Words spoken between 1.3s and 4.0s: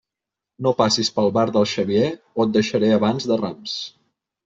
bar del Xavier o et deixaré abans de Rams.